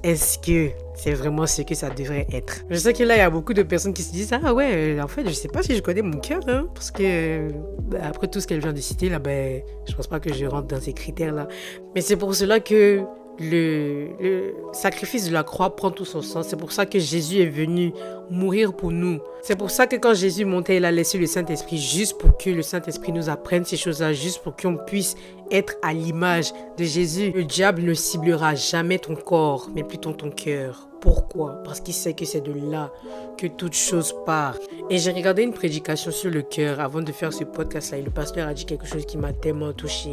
Est-ce 0.02 0.38
que 0.38 0.70
c'est 0.94 1.12
vraiment 1.12 1.46
ce 1.46 1.60
que 1.60 1.74
ça 1.74 1.90
devrait 1.90 2.26
être? 2.32 2.64
Je 2.70 2.76
sais 2.76 2.94
que 2.94 3.04
là, 3.04 3.16
il 3.16 3.18
y 3.18 3.20
a 3.20 3.30
beaucoup 3.30 3.52
de 3.52 3.62
personnes 3.62 3.92
qui 3.92 4.02
se 4.02 4.10
disent 4.10 4.32
Ah 4.32 4.54
ouais, 4.54 4.98
en 5.02 5.06
fait, 5.06 5.28
je 5.28 5.34
sais 5.34 5.48
pas 5.48 5.62
si 5.62 5.76
je 5.76 5.82
connais 5.82 6.02
mon 6.02 6.18
cœur, 6.18 6.40
hein, 6.48 6.66
parce 6.74 6.90
que 6.90 7.48
bah, 7.82 7.98
après 8.04 8.26
tout 8.26 8.40
ce 8.40 8.46
qu'elle 8.46 8.60
vient 8.60 8.72
de 8.72 8.80
citer, 8.80 9.10
là, 9.10 9.18
ben, 9.18 9.62
je 9.86 9.94
pense 9.94 10.06
pas 10.06 10.18
que 10.18 10.32
je 10.32 10.46
rentre 10.46 10.68
dans 10.68 10.80
ces 10.80 10.94
critères-là. 10.94 11.46
Mais 11.94 12.00
c'est 12.00 12.16
pour 12.16 12.34
cela 12.34 12.58
que 12.58 13.04
le, 13.38 14.54
sacrifice 14.72 15.28
de 15.28 15.32
la 15.32 15.42
croix 15.42 15.74
prend 15.74 15.90
tout 15.90 16.04
son 16.04 16.22
sens. 16.22 16.46
C'est 16.48 16.56
pour 16.56 16.72
ça 16.72 16.86
que 16.86 16.98
Jésus 16.98 17.40
est 17.40 17.48
venu 17.48 17.92
mourir 18.30 18.74
pour 18.74 18.92
nous. 18.92 19.20
C'est 19.42 19.56
pour 19.56 19.70
ça 19.70 19.86
que 19.86 19.96
quand 19.96 20.14
Jésus 20.14 20.44
montait, 20.44 20.76
il 20.76 20.84
a 20.84 20.92
laissé 20.92 21.18
le 21.18 21.26
Saint-Esprit 21.26 21.78
juste 21.78 22.18
pour 22.18 22.36
que 22.36 22.50
le 22.50 22.62
Saint-Esprit 22.62 23.12
nous 23.12 23.28
apprenne 23.28 23.64
ces 23.64 23.76
choses-là, 23.76 24.12
juste 24.12 24.42
pour 24.42 24.56
qu'on 24.56 24.76
puisse 24.76 25.16
être 25.50 25.74
à 25.82 25.92
l'image 25.92 26.52
de 26.78 26.84
Jésus. 26.84 27.32
Le 27.34 27.44
diable 27.44 27.82
ne 27.82 27.94
ciblera 27.94 28.54
jamais 28.54 28.98
ton 28.98 29.14
corps, 29.14 29.68
mais 29.74 29.82
plutôt 29.82 30.12
ton 30.12 30.30
cœur. 30.30 30.88
Pourquoi? 31.02 31.60
Parce 31.64 31.80
qu'il 31.80 31.94
sait 31.94 32.14
que 32.14 32.24
c'est 32.24 32.42
de 32.42 32.52
là 32.52 32.92
que 33.36 33.48
toute 33.48 33.74
chose 33.74 34.14
part. 34.24 34.56
Et 34.88 34.98
j'ai 34.98 35.10
regardé 35.10 35.42
une 35.42 35.52
prédication 35.52 36.12
sur 36.12 36.30
le 36.30 36.42
cœur 36.42 36.78
avant 36.78 37.00
de 37.00 37.10
faire 37.10 37.32
ce 37.32 37.42
podcast-là. 37.42 37.98
Et 37.98 38.02
le 38.02 38.10
pasteur 38.12 38.46
a 38.46 38.54
dit 38.54 38.64
quelque 38.64 38.86
chose 38.86 39.04
qui 39.04 39.18
m'a 39.18 39.32
tellement 39.32 39.72
touché, 39.72 40.10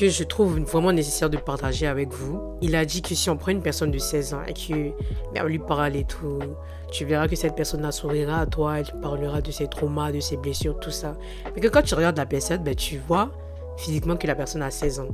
que 0.00 0.08
je 0.08 0.24
trouve 0.24 0.60
vraiment 0.60 0.92
nécessaire 0.92 1.28
de 1.28 1.36
partager 1.36 1.86
avec 1.86 2.08
vous. 2.08 2.40
Il 2.62 2.74
a 2.74 2.86
dit 2.86 3.02
que 3.02 3.14
si 3.14 3.28
on 3.28 3.36
prend 3.36 3.52
une 3.52 3.60
personne 3.60 3.90
de 3.90 3.98
16 3.98 4.32
ans 4.32 4.40
et 4.48 4.54
que 4.54 4.92
ben, 5.34 5.42
on 5.42 5.46
lui 5.46 5.58
parle 5.58 5.94
et 5.94 6.04
tout, 6.04 6.38
tu 6.90 7.04
verras 7.04 7.28
que 7.28 7.36
cette 7.36 7.54
personne-là 7.54 7.92
sourira 7.92 8.40
à 8.40 8.46
toi, 8.46 8.78
elle 8.78 9.00
parlera 9.02 9.42
de 9.42 9.50
ses 9.50 9.66
traumas, 9.68 10.10
de 10.10 10.20
ses 10.20 10.38
blessures, 10.38 10.80
tout 10.80 10.90
ça. 10.90 11.18
Mais 11.54 11.60
que 11.60 11.68
quand 11.68 11.82
tu 11.82 11.94
regardes 11.94 12.16
la 12.16 12.24
personne, 12.24 12.62
ben, 12.62 12.74
tu 12.74 12.96
vois 12.96 13.30
physiquement 13.76 14.16
que 14.16 14.26
la 14.26 14.34
personne 14.34 14.62
a 14.62 14.70
16 14.70 15.00
ans. 15.00 15.08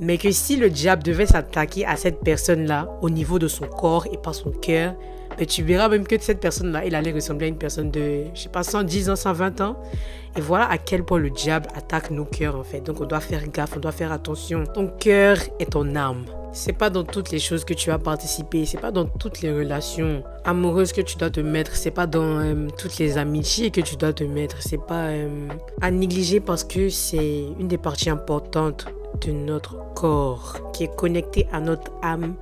Mais 0.00 0.16
que 0.16 0.30
si 0.30 0.56
le 0.56 0.70
diable 0.70 1.02
devait 1.02 1.26
s'attaquer 1.26 1.84
à 1.84 1.96
cette 1.96 2.20
personne-là 2.20 2.88
au 3.02 3.10
niveau 3.10 3.38
de 3.38 3.46
son 3.46 3.66
corps 3.66 4.06
et 4.10 4.16
pas 4.16 4.32
son 4.32 4.52
cœur, 4.52 4.94
ben 5.38 5.46
tu 5.46 5.62
verras 5.62 5.88
même 5.88 6.06
que 6.06 6.16
cette 6.20 6.40
personne-là, 6.40 6.84
elle 6.84 6.94
allait 6.94 7.12
ressembler 7.12 7.46
à 7.46 7.48
une 7.48 7.58
personne 7.58 7.90
de, 7.90 8.24
je 8.34 8.42
sais 8.42 8.48
pas, 8.48 8.62
110 8.62 9.10
ans, 9.10 9.16
120 9.16 9.60
ans. 9.60 9.76
Et 10.36 10.40
voilà 10.40 10.68
à 10.68 10.78
quel 10.78 11.02
point 11.02 11.18
le 11.18 11.30
diable 11.30 11.68
attaque 11.74 12.10
nos 12.10 12.24
cœurs 12.24 12.56
en 12.56 12.62
fait. 12.62 12.80
Donc 12.80 13.00
on 13.00 13.06
doit 13.06 13.20
faire 13.20 13.48
gaffe, 13.48 13.76
on 13.76 13.80
doit 13.80 13.92
faire 13.92 14.12
attention. 14.12 14.64
Ton 14.64 14.88
cœur 14.88 15.38
est 15.58 15.72
ton 15.72 15.94
âme. 15.96 16.24
C'est 16.52 16.72
pas 16.72 16.88
dans 16.88 17.04
toutes 17.04 17.30
les 17.30 17.38
choses 17.38 17.64
que 17.64 17.74
tu 17.74 17.90
vas 17.90 17.98
participer, 17.98 18.64
c'est 18.64 18.80
pas 18.80 18.90
dans 18.90 19.04
toutes 19.04 19.42
les 19.42 19.52
relations 19.52 20.22
amoureuses 20.44 20.92
que 20.92 21.02
tu 21.02 21.16
dois 21.18 21.28
te 21.28 21.40
mettre, 21.40 21.76
c'est 21.76 21.90
pas 21.90 22.06
dans 22.06 22.38
euh, 22.38 22.68
toutes 22.78 22.96
les 22.98 23.18
amitiés 23.18 23.70
que 23.70 23.82
tu 23.82 23.96
dois 23.96 24.14
te 24.14 24.24
mettre, 24.24 24.62
c'est 24.62 24.80
pas 24.80 25.08
euh, 25.08 25.48
à 25.82 25.90
négliger 25.90 26.40
parce 26.40 26.64
que 26.64 26.88
c'est 26.88 27.44
une 27.60 27.68
des 27.68 27.76
parties 27.76 28.08
importantes 28.08 28.86
de 29.20 29.32
notre 29.32 29.76
corps 29.94 30.72
qui 30.72 30.84
est 30.84 30.96
connecté 30.96 31.46
à 31.52 31.60
notre 31.60 31.92
âme, 32.02 32.36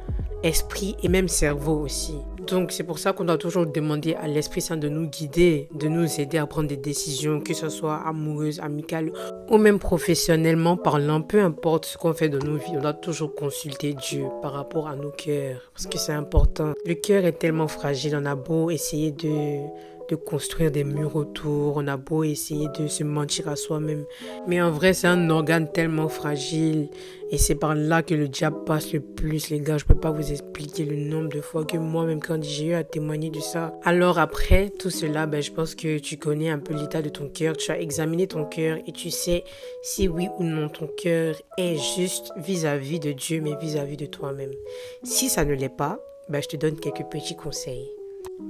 esprit 0.45 0.95
et 1.03 1.09
même 1.09 1.27
cerveau 1.29 1.81
aussi. 1.81 2.15
Donc 2.47 2.73
c'est 2.73 2.85
pour 2.85 2.99
ça 2.99 3.13
qu'on 3.13 3.25
doit 3.25 3.39
toujours 3.39 3.67
demander 3.67 4.15
à 4.15 4.29
l'Esprit 4.29 4.61
Saint 4.61 4.77
de 4.77 4.89
nous 4.89 5.09
guider, 5.09 5.69
de 5.75 5.89
nous 5.89 6.21
aider 6.21 6.39
à 6.39 6.47
prendre 6.47 6.69
des 6.69 6.77
décisions, 6.77 7.41
que 7.41 7.55
ce 7.55 7.69
soit 7.69 7.97
amoureuses, 8.07 8.61
amicales 8.61 9.13
ou 9.51 9.59
même 9.59 9.79
professionnellement 9.79 10.77
parlant, 10.77 11.21
peu 11.23 11.41
importe 11.41 11.87
ce 11.87 11.97
qu'on 11.99 12.13
fait 12.13 12.29
de 12.29 12.39
nos 12.39 12.57
vies, 12.57 12.75
on 12.77 12.81
doit 12.81 12.93
toujours 12.93 13.35
consulter 13.35 13.95
Dieu 13.95 14.25
par 14.43 14.53
rapport 14.53 14.89
à 14.89 14.97
nos 14.97 15.11
cœurs, 15.11 15.71
parce 15.73 15.87
que 15.87 15.99
c'est 15.99 16.13
important. 16.13 16.73
Le 16.87 16.95
cœur 16.95 17.25
est 17.25 17.39
tellement 17.39 17.69
fragile, 17.69 18.17
on 18.21 18.27
a 18.27 18.35
beau 18.35 18.71
essayer 18.71 19.11
de 19.13 19.61
de 20.08 20.16
construire 20.16 20.70
des 20.70 20.84
murs 20.84 21.16
autour, 21.16 21.75
on 21.76 21.87
a 21.87 21.96
beau 21.96 22.25
essayer 22.25 22.68
de 22.78 22.87
se 22.87 23.04
mentir 23.04 23.49
à 23.49 23.56
soi-même. 23.56 24.04
Mais 24.46 24.61
en 24.61 24.70
vrai, 24.70 24.92
c'est 24.92 25.06
un 25.06 25.30
organe 25.30 25.70
tellement 25.70 26.08
fragile 26.08 26.88
et 27.30 27.38
c'est 27.38 27.54
par 27.54 27.75
là 27.75 28.02
que 28.02 28.14
le 28.14 28.28
diable 28.28 28.64
passe 28.64 28.92
le 28.92 29.00
plus, 29.00 29.50
les 29.50 29.61
gars. 29.61 29.78
Je 29.78 29.84
peux 29.84 29.94
pas 29.94 30.11
vous 30.11 30.30
expliquer 30.30 30.84
le 30.84 30.96
nombre 30.96 31.28
de 31.30 31.40
fois 31.40 31.64
que 31.64 31.76
moi-même, 31.76 32.20
quand 32.20 32.42
j'ai 32.42 32.66
eu 32.66 32.75
à 32.75 32.84
témoigner 32.84 33.30
de 33.30 33.40
ça. 33.40 33.75
Alors 33.82 34.18
après 34.18 34.70
tout 34.70 34.90
cela, 34.90 35.26
ben, 35.26 35.42
je 35.42 35.50
pense 35.50 35.75
que 35.75 35.99
tu 35.99 36.16
connais 36.16 36.50
un 36.50 36.58
peu 36.58 36.75
l'état 36.75 37.02
de 37.02 37.08
ton 37.08 37.28
cœur. 37.28 37.56
Tu 37.56 37.70
as 37.70 37.80
examiné 37.80 38.26
ton 38.26 38.44
cœur 38.44 38.78
et 38.87 38.92
tu 38.92 39.11
sais 39.11 39.44
si 39.82 40.08
oui 40.08 40.28
ou 40.38 40.44
non 40.44 40.68
ton 40.68 40.87
cœur 40.87 41.37
est 41.58 41.76
juste 41.96 42.32
vis-à-vis 42.37 43.00
de 43.00 43.12
Dieu, 43.12 43.40
mais 43.40 43.56
vis-à-vis 43.56 43.96
de 43.96 44.06
toi-même. 44.06 44.52
Si 45.02 45.28
ça 45.28 45.44
ne 45.44 45.54
l'est 45.54 45.68
pas, 45.68 45.99
ben, 46.28 46.42
je 46.42 46.49
te 46.49 46.56
donne 46.56 46.78
quelques 46.78 47.04
petits 47.11 47.37
conseils. 47.37 47.90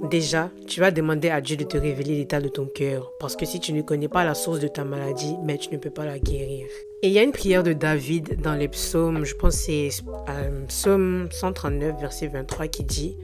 Déjà, 0.09 0.51
tu 0.67 0.79
vas 0.79 0.91
demander 0.91 1.29
à 1.29 1.41
Dieu 1.41 1.57
de 1.57 1.63
te 1.63 1.77
révéler 1.77 2.15
l'état 2.15 2.39
de 2.39 2.47
ton 2.47 2.65
cœur, 2.67 3.11
parce 3.19 3.35
que 3.35 3.45
si 3.45 3.59
tu 3.59 3.73
ne 3.73 3.81
connais 3.81 4.07
pas 4.07 4.23
la 4.23 4.35
source 4.35 4.59
de 4.59 4.67
ta 4.67 4.83
maladie, 4.83 5.35
mais 5.43 5.57
tu 5.57 5.71
ne 5.71 5.77
peux 5.77 5.89
pas 5.89 6.05
la 6.05 6.19
guérir. 6.19 6.67
Et 7.01 7.07
il 7.07 7.11
y 7.11 7.19
a 7.19 7.23
une 7.23 7.31
prière 7.31 7.63
de 7.63 7.73
David 7.73 8.41
dans 8.41 8.53
les 8.53 8.67
psaumes, 8.67 9.25
je 9.25 9.35
pense 9.35 9.55
c'est 9.55 9.89
euh, 10.29 10.65
psaume 10.67 11.27
139, 11.31 11.99
verset 11.99 12.27
23, 12.27 12.67
qui 12.67 12.83
dit 12.83 13.17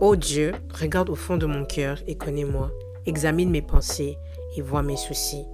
Ô 0.00 0.16
Dieu, 0.16 0.52
regarde 0.80 1.10
au 1.10 1.14
fond 1.14 1.36
de 1.36 1.46
mon 1.46 1.64
cœur 1.64 1.98
et 2.06 2.16
connais-moi, 2.16 2.70
examine 3.06 3.50
mes 3.50 3.62
pensées 3.62 4.16
et 4.56 4.62
vois 4.62 4.82
mes 4.82 4.96
soucis. 4.96 5.44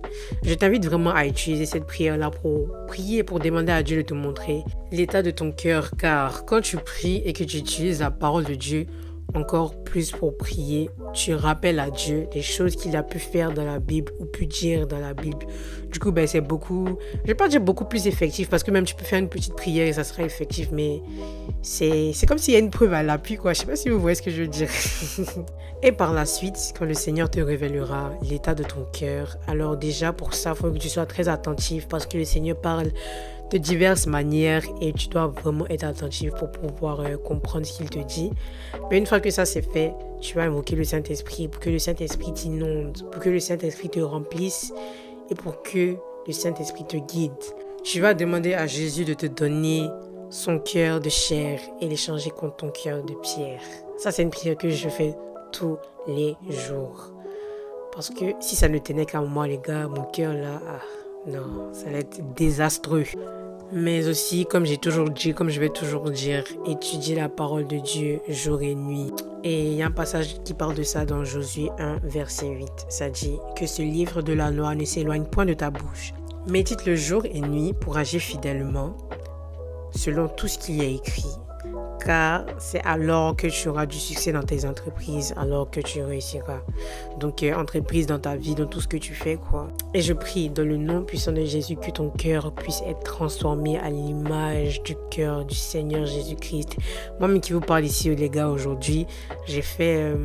Je 0.43 0.55
t'invite 0.55 0.85
vraiment 0.85 1.11
à 1.11 1.27
utiliser 1.27 1.67
cette 1.67 1.87
prière-là 1.87 2.31
pour 2.31 2.69
prier, 2.87 3.23
pour 3.23 3.41
demander 3.41 3.73
à 3.73 3.83
Dieu 3.83 3.97
de 3.97 4.03
te 4.03 4.15
montrer 4.15 4.63
l'état 4.93 5.23
de 5.23 5.31
ton 5.31 5.51
cœur, 5.51 5.91
car 5.99 6.45
quand 6.45 6.61
tu 6.61 6.77
pries 6.77 7.23
et 7.25 7.33
que 7.33 7.45
tu 7.45 7.57
utilises 7.57 8.01
la 8.01 8.11
parole 8.11 8.45
de 8.45 8.55
Dieu, 8.55 8.87
encore 9.35 9.75
plus 9.83 10.13
pour 10.13 10.37
prier. 10.37 10.91
Tu 11.13 11.35
rappelles 11.35 11.79
à 11.79 11.91
Dieu 11.91 12.27
les 12.35 12.43
choses 12.43 12.77
qu'il 12.77 12.97
a 12.97 13.03
pu 13.03 13.19
faire 13.19 13.53
dans 13.53 13.65
la 13.65 13.79
Bible 13.79 14.13
ou 14.21 14.25
pu 14.25 14.47
dire 14.47 14.87
dans 14.87 15.01
la 15.01 15.15
Bible. 15.15 15.47
Du 15.91 15.99
coup, 15.99 16.13
ben, 16.13 16.27
c'est 16.27 16.41
beaucoup, 16.41 16.99
je 17.23 17.29
vais 17.29 17.35
pas 17.35 17.49
dire 17.49 17.61
beaucoup 17.61 17.85
plus 17.85 18.07
effectif 18.07 18.49
parce 18.49 18.63
que 18.63 18.71
même 18.71 18.85
tu 18.85 18.95
peux 18.95 19.05
faire 19.05 19.19
une 19.19 19.29
petite 19.29 19.55
prière 19.55 19.87
et 19.87 19.93
ça 19.93 20.05
sera 20.05 20.23
effectif, 20.23 20.71
mais 20.73 21.01
c'est, 21.63 22.13
c'est 22.15 22.27
comme 22.27 22.39
s'il 22.39 22.55
y 22.55 22.57
a 22.57 22.61
une 22.61 22.71
preuve 22.71 22.93
à 22.95 23.03
l'appui, 23.03 23.37
quoi. 23.37 23.53
Je 23.53 23.61
sais 23.61 23.67
pas 23.67 23.77
si 23.77 23.89
vous 23.91 24.01
voyez 24.01 24.15
ce 24.15 24.23
que 24.23 24.31
je 24.31 24.43
veux 24.43 24.49
dire. 24.49 24.69
et 25.83 25.93
par 25.93 26.13
la 26.13 26.27
suite, 26.27 26.57
quand 26.79 26.85
le 26.85 26.95
Seigneur 26.95 27.31
te 27.31 27.41
révélera 27.41 28.13
l'état 28.23 28.55
de 28.55 28.65
ton 28.65 28.87
cœur, 28.93 29.37
alors 29.47 29.77
déjà 29.77 30.13
pour 30.13 30.35
ça, 30.35 30.55
faut 30.55 30.71
que 30.71 30.79
tu 30.79 30.89
sois 30.89 31.07
très 31.07 31.29
attentif 31.29 31.87
parce 31.89 32.07
que 32.07 32.19
le 32.19 32.25
Seigneur 32.25 32.57
parle 32.61 32.91
de 33.51 33.59
diverses 33.59 34.07
manières 34.07 34.65
et 34.81 34.93
tu 34.93 35.09
dois 35.09 35.27
vraiment 35.27 35.67
être 35.69 35.85
attentif 35.85 36.33
pour 36.35 36.51
pouvoir 36.51 37.01
euh, 37.01 37.17
comprendre 37.17 37.67
ce 37.67 37.77
qu'il 37.77 37.91
te 37.91 37.99
dit. 38.01 38.31
Mais 38.91 38.99
une 38.99 39.07
fois 39.07 39.21
que 39.21 39.31
ça 39.31 39.45
c'est 39.45 39.63
fait, 39.63 39.95
tu 40.21 40.35
vas 40.35 40.45
invoquer 40.45 40.77
le 40.77 40.85
Saint-Esprit 40.85 41.49
pour 41.49 41.61
que 41.61 41.71
le 41.71 41.79
Saint-Esprit 41.79 42.33
t'inonde, 42.33 43.09
pour 43.11 43.23
que 43.23 43.31
le 43.31 43.41
Saint-Esprit 43.41 43.91
te 43.91 44.01
remplisse 44.01 44.73
et 45.31 45.35
pour 45.35 45.63
que 45.63 45.97
le 46.27 46.33
Saint-Esprit 46.33 46.85
te 46.87 46.97
guide. 46.97 47.33
Tu 47.83 48.01
vas 48.01 48.15
demander 48.15 48.55
à 48.55 48.67
Jésus 48.67 49.05
de 49.05 49.15
te 49.15 49.27
donner 49.27 49.89
son 50.31 50.59
cœur 50.59 51.01
de 51.01 51.11
chair 51.11 51.61
et 51.81 51.87
l'échanger 51.87 52.31
contre 52.31 52.57
ton 52.57 52.71
cœur 52.71 53.05
de 53.05 53.15
pierre. 53.15 53.61
Ça, 53.99 54.11
c'est 54.11 54.23
une 54.23 54.31
prière 54.31 54.57
que 54.57 54.71
je 54.71 54.89
fais 54.89 55.15
tous 55.53 55.77
les 56.09 56.35
jours. 56.49 57.13
Parce 57.93 58.11
que 58.11 58.25
si 58.41 58.57
ça 58.57 58.69
ne 58.69 58.79
tenait 58.79 59.07
qu'à 59.07 59.21
moi, 59.21 59.47
les 59.47 59.59
gars, 59.59 59.87
mon 59.87 60.03
cœur 60.05 60.33
là, 60.33 60.61
ah, 60.67 60.81
non, 61.27 61.73
ça 61.73 61.91
va 61.91 61.99
être 61.99 62.21
désastreux. 62.35 63.05
Mais 63.73 64.07
aussi, 64.09 64.45
comme 64.45 64.67
j'ai 64.67 64.77
toujours 64.77 65.09
dit, 65.09 65.33
comme 65.33 65.49
je 65.49 65.59
vais 65.59 65.71
toujours 65.71 66.11
dire, 66.11 66.45
étudier 66.67 67.15
la 67.17 67.29
parole 67.29 67.67
de 67.67 67.79
Dieu 67.79 68.21
jour 68.29 68.63
et 68.63 68.75
nuit. 68.75 69.11
Et 69.43 69.69
il 69.69 69.73
y 69.73 69.83
a 69.83 69.87
un 69.87 69.91
passage 69.91 70.37
qui 70.45 70.55
parle 70.55 70.75
de 70.75 70.83
ça 70.83 71.07
dans 71.07 71.25
Josué 71.25 71.71
1, 71.79 72.01
verset 72.05 72.49
8. 72.49 72.69
Ça 72.89 73.09
dit 73.09 73.39
que 73.57 73.67
ce 73.67 73.83
livre 73.83 74.23
de 74.23 74.33
la 74.33 74.51
loi 74.51 74.75
ne 74.75 74.85
s'éloigne 74.85 75.25
point 75.25 75.47
de 75.47 75.55
ta 75.55 75.71
bouche. 75.71 76.13
Médite 76.47 76.85
le 76.85 76.95
jour 76.95 77.25
et 77.25 77.41
nuit 77.41 77.73
pour 77.73 77.97
agir 77.97 78.21
fidèlement 78.21 78.97
selon 79.93 80.29
tout 80.29 80.49
ce 80.49 80.59
qui 80.59 80.83
est 80.83 80.95
écrit 80.95 81.25
car 82.05 82.45
c'est 82.59 82.83
alors 82.85 83.37
que 83.37 83.47
tu 83.47 83.69
auras 83.69 83.87
du 83.87 83.99
succès 83.99 84.33
dans 84.33 84.43
tes 84.43 84.65
entreprises, 84.65 85.35
alors 85.37 85.71
que 85.71 85.81
tu 85.81 86.03
réussiras. 86.03 86.61
Donc, 87.19 87.43
euh, 87.43 87.55
entreprise 87.55 88.07
dans 88.07 88.19
ta 88.19 88.37
vie, 88.37 88.55
dans 88.55 88.67
tout 88.67 88.81
ce 88.81 88.89
que 88.89 88.97
tu 88.97 89.15
fais, 89.15 89.37
quoi. 89.37 89.69
Et 89.95 90.03
je 90.03 90.13
prie 90.13 90.51
dans 90.51 90.67
le 90.67 90.77
nom 90.77 91.03
puissant 91.03 91.33
de 91.33 91.45
Jésus 91.45 91.77
que 91.77 91.91
ton 91.91 92.11
cœur 92.11 92.53
puisse 92.53 92.83
être 92.87 93.03
transformé 93.03 93.79
à 93.79 93.91
l'image 93.91 94.83
du 94.83 94.97
cœur 95.11 95.45
du 95.45 95.55
Seigneur 95.55 96.07
Jésus-Christ. 96.07 96.77
Moi-même 97.19 97.41
qui 97.41 97.53
vous 97.53 97.61
parle 97.61 97.85
ici, 97.85 98.15
les 98.15 98.31
gars, 98.31 98.49
aujourd'hui, 98.49 99.07
j'ai 99.47 99.63
fait... 99.63 99.97
Euh, 99.97 100.17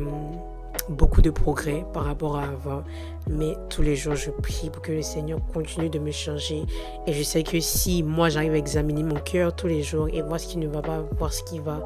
beaucoup 0.90 1.22
de 1.22 1.30
progrès 1.30 1.84
par 1.92 2.04
rapport 2.04 2.36
à 2.36 2.44
avant. 2.44 2.82
Mais 3.28 3.54
tous 3.68 3.82
les 3.82 3.96
jours, 3.96 4.16
je 4.16 4.30
prie 4.30 4.70
pour 4.70 4.82
que 4.82 4.92
le 4.92 5.02
Seigneur 5.02 5.40
continue 5.52 5.88
de 5.88 5.98
me 5.98 6.10
changer. 6.10 6.64
Et 7.06 7.12
je 7.12 7.22
sais 7.22 7.42
que 7.42 7.60
si 7.60 8.02
moi, 8.02 8.28
j'arrive 8.28 8.52
à 8.52 8.58
examiner 8.58 9.02
mon 9.02 9.20
cœur 9.20 9.54
tous 9.54 9.68
les 9.68 9.82
jours 9.82 10.08
et 10.12 10.20
voir 10.22 10.40
ce 10.40 10.48
qui 10.48 10.58
ne 10.58 10.68
va 10.68 10.82
pas, 10.82 11.04
voir 11.18 11.32
ce 11.32 11.42
qui 11.44 11.58
va, 11.58 11.84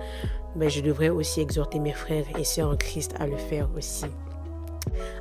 ben, 0.56 0.68
je 0.68 0.80
devrais 0.80 1.10
aussi 1.10 1.40
exhorter 1.40 1.78
mes 1.78 1.92
frères 1.92 2.24
et 2.38 2.44
sœurs 2.44 2.70
en 2.70 2.76
Christ 2.76 3.14
à 3.18 3.26
le 3.26 3.36
faire 3.36 3.68
aussi. 3.76 4.06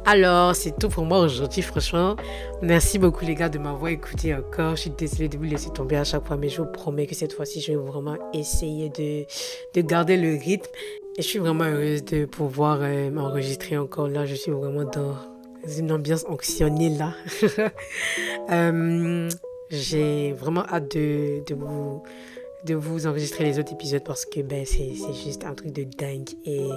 Alors, 0.06 0.56
c'est 0.56 0.78
tout 0.78 0.90
pour 0.90 1.06
moi 1.06 1.20
aujourd'hui, 1.20 1.62
franchement. 1.62 2.16
Merci 2.62 3.00
beaucoup, 3.00 3.25
les 3.25 3.36
gars, 3.36 3.50
de 3.50 3.58
m'avoir 3.58 3.90
écouté 3.90 4.36
encore. 4.36 4.75
Je 4.75 4.82
suis 4.82 4.90
désolée 4.90 5.30
de 5.30 5.38
vous 5.38 5.44
laisser 5.44 5.70
tomber 5.70 5.96
à 5.96 6.04
chaque 6.04 6.28
fois, 6.28 6.38
mais 6.38 6.50
je 6.50 6.62
vous 6.62 6.68
promets 6.68 7.08
que 7.08 7.16
cette 7.16 7.34
fois-ci, 7.34 7.62
je 7.62 7.72
vais 7.72 7.78
vraiment 7.78 8.18
essayer 8.34 8.90
de, 8.90 9.25
de 9.74 9.82
garder 9.82 10.18
le 10.18 10.38
rythme 10.38 10.70
et 11.17 11.22
je 11.22 11.27
suis 11.27 11.39
vraiment 11.39 11.65
heureuse 11.65 12.03
de 12.05 12.25
pouvoir 12.25 12.79
euh, 12.82 13.12
m'enregistrer 13.12 13.77
encore 13.77 14.08
là. 14.08 14.25
Je 14.25 14.36
suis 14.36 14.51
vraiment 14.51 14.84
dans 14.84 15.15
une 15.77 15.91
ambiance 15.91 16.25
anxionnée 16.27 16.89
là. 16.89 17.13
Euh, 18.51 19.29
j'ai 19.70 20.34
vraiment 20.34 20.65
hâte 20.65 20.98
de 20.98 21.53
vous 21.55 22.03
de 22.65 22.75
vous 22.75 23.08
enregistrer 23.08 23.43
les 23.43 23.60
autres 23.60 23.74
épisodes 23.74 24.03
parce 24.03 24.25
que 24.25 24.41
ben, 24.41 24.65
c'est 24.65 24.93
juste 25.25 25.43
un 25.46 25.53
truc 25.53 25.72
de 25.72 25.84
dingue. 25.84 26.29
Et 26.46 26.67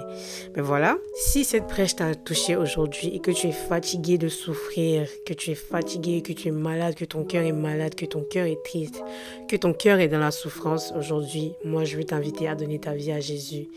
ben 0.53 0.61
voilà, 0.61 0.97
si 1.15 1.43
cette 1.43 1.67
prêche 1.67 1.95
t'a 1.95 2.15
touché 2.15 2.55
aujourd'hui 2.55 3.09
et 3.15 3.19
que 3.19 3.31
tu 3.31 3.47
es 3.47 3.51
fatigué 3.51 4.17
de 4.17 4.27
souffrir, 4.27 5.07
que 5.25 5.33
tu 5.33 5.51
es 5.51 5.55
fatigué, 5.55 6.21
que 6.21 6.33
tu 6.33 6.49
es 6.49 6.51
malade, 6.51 6.95
que 6.95 7.05
ton 7.05 7.23
cœur 7.23 7.43
est 7.43 7.51
malade, 7.51 7.95
que 7.95 8.05
ton 8.05 8.21
cœur 8.21 8.45
est 8.45 8.63
triste, 8.63 9.01
que 9.47 9.55
ton 9.55 9.73
cœur 9.73 9.99
est 9.99 10.07
dans 10.07 10.19
la 10.19 10.31
souffrance 10.31 10.93
aujourd'hui, 10.97 11.53
moi 11.63 11.83
je 11.85 11.97
veux 11.97 12.03
t'inviter 12.03 12.47
à 12.47 12.55
donner 12.55 12.79
ta 12.79 12.93
vie 12.93 13.11
à 13.11 13.19
Jésus, 13.19 13.67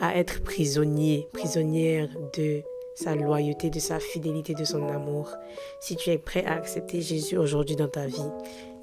à 0.00 0.16
être 0.16 0.42
prisonnier, 0.42 1.26
prisonnière 1.32 2.08
de 2.36 2.62
sa 2.94 3.14
loyauté, 3.14 3.70
de 3.70 3.78
sa 3.78 3.98
fidélité, 3.98 4.54
de 4.54 4.64
son 4.64 4.88
amour. 4.88 5.30
Si 5.80 5.96
tu 5.96 6.10
es 6.10 6.18
prêt 6.18 6.44
à 6.44 6.54
accepter 6.54 7.00
Jésus 7.00 7.36
aujourd'hui 7.36 7.76
dans 7.76 7.88
ta 7.88 8.06
vie, 8.06 8.16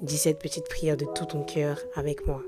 dis 0.02 0.16
cette 0.16 0.38
petite 0.38 0.68
prière 0.68 0.96
de 0.96 1.06
tout 1.14 1.26
ton 1.26 1.42
cœur 1.42 1.78
avec 1.94 2.26
moi. 2.26 2.42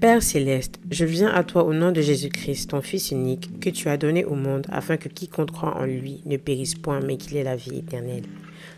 Père 0.00 0.22
céleste, 0.22 0.78
je 0.90 1.04
viens 1.04 1.32
à 1.32 1.44
toi 1.44 1.64
au 1.64 1.72
nom 1.72 1.92
de 1.92 2.00
Jésus-Christ, 2.00 2.70
ton 2.70 2.82
Fils 2.82 3.10
unique, 3.10 3.60
que 3.60 3.70
tu 3.70 3.88
as 3.88 3.96
donné 3.96 4.24
au 4.24 4.34
monde 4.34 4.66
afin 4.70 4.96
que 4.96 5.08
quiconque 5.08 5.52
croit 5.52 5.76
en 5.76 5.84
lui 5.84 6.22
ne 6.26 6.36
périsse 6.36 6.74
point, 6.74 7.00
mais 7.00 7.16
qu'il 7.16 7.36
ait 7.36 7.44
la 7.44 7.56
vie 7.56 7.78
éternelle. 7.78 8.24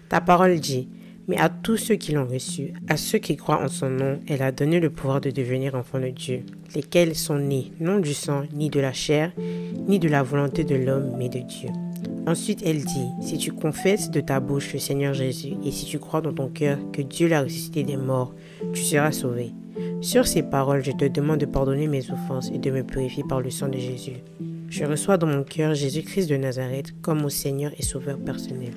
Ta 0.08 0.20
parole 0.20 0.60
dit, 0.60 0.88
mais 1.28 1.36
à 1.36 1.50
tous 1.50 1.76
ceux 1.76 1.96
qui 1.96 2.12
l'ont 2.12 2.26
reçu, 2.26 2.72
à 2.88 2.96
ceux 2.96 3.18
qui 3.18 3.36
croient 3.36 3.62
en 3.62 3.68
son 3.68 3.90
nom, 3.90 4.18
elle 4.28 4.42
a 4.42 4.50
donné 4.50 4.80
le 4.80 4.88
pouvoir 4.88 5.20
de 5.20 5.30
devenir 5.30 5.74
enfants 5.74 6.00
de 6.00 6.08
Dieu, 6.08 6.42
lesquels 6.74 7.14
sont 7.14 7.38
nés 7.38 7.70
non 7.80 7.98
du 7.98 8.14
sang, 8.14 8.44
ni 8.54 8.70
de 8.70 8.80
la 8.80 8.94
chair, 8.94 9.32
ni 9.86 9.98
de 9.98 10.08
la 10.08 10.22
volonté 10.22 10.64
de 10.64 10.74
l'homme, 10.74 11.14
mais 11.18 11.28
de 11.28 11.40
Dieu. 11.40 11.68
Ensuite, 12.26 12.62
elle 12.64 12.84
dit, 12.84 13.08
si 13.22 13.38
tu 13.38 13.52
confesses 13.52 14.10
de 14.10 14.20
ta 14.20 14.40
bouche 14.40 14.72
le 14.72 14.78
Seigneur 14.78 15.14
Jésus 15.14 15.54
et 15.64 15.70
si 15.70 15.86
tu 15.86 15.98
crois 15.98 16.20
dans 16.20 16.32
ton 16.32 16.48
cœur 16.48 16.78
que 16.92 17.02
Dieu 17.02 17.28
l'a 17.28 17.42
ressuscité 17.42 17.84
des 17.84 17.96
morts, 17.96 18.34
tu 18.72 18.82
seras 18.82 19.12
sauvé. 19.12 19.52
Sur 20.00 20.26
ces 20.26 20.42
paroles, 20.42 20.84
je 20.84 20.92
te 20.92 21.06
demande 21.06 21.40
de 21.40 21.46
pardonner 21.46 21.86
mes 21.86 22.10
offenses 22.10 22.50
et 22.52 22.58
de 22.58 22.70
me 22.70 22.82
purifier 22.82 23.24
par 23.28 23.40
le 23.40 23.50
sang 23.50 23.68
de 23.68 23.78
Jésus. 23.78 24.22
Je 24.68 24.84
reçois 24.84 25.16
dans 25.16 25.26
mon 25.26 25.42
cœur 25.44 25.74
Jésus-Christ 25.74 26.28
de 26.28 26.36
Nazareth 26.36 27.00
comme 27.00 27.22
mon 27.22 27.30
Seigneur 27.30 27.72
et 27.78 27.82
Sauveur 27.82 28.18
personnel. 28.18 28.74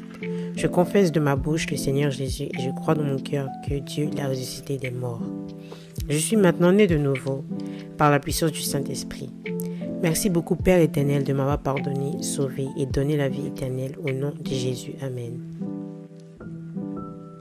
Je 0.56 0.68
confesse 0.68 1.12
de 1.12 1.20
ma 1.20 1.36
bouche 1.36 1.70
le 1.70 1.78
Seigneur 1.78 2.12
Jésus 2.12 2.44
et 2.44 2.62
je 2.62 2.70
crois 2.70 2.96
dans 2.96 3.04
mon 3.04 3.20
cœur 3.20 3.50
que 3.68 3.76
Dieu 3.76 4.10
l'a 4.16 4.30
ressuscité 4.30 4.78
des 4.78 4.92
morts. 4.92 5.22
Je 6.10 6.18
suis 6.18 6.38
maintenant 6.38 6.72
né 6.72 6.88
de 6.88 6.98
nouveau 6.98 7.44
par 7.98 8.10
la 8.10 8.20
puissance 8.20 8.52
du 8.52 8.62
Saint-Esprit. 8.62 9.30
Merci 10.02 10.30
beaucoup 10.30 10.56
Père 10.56 10.80
éternel 10.80 11.24
de 11.24 11.34
m'avoir 11.34 11.60
pardonné, 11.60 12.24
sauvé 12.24 12.68
et 12.78 12.86
donné 12.88 13.18
la 13.18 13.30
vie 13.30 13.48
éternelle 13.48 13.96
au 14.04 14.12
nom 14.12 14.34
de 14.38 14.50
Jésus. 14.50 14.94
Amen. 15.02 15.81